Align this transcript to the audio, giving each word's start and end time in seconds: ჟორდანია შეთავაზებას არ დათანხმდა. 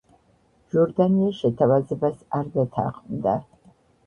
ჟორდანია 0.71 1.27
შეთავაზებას 1.41 2.25
არ 2.39 2.51
დათანხმდა. 2.57 3.37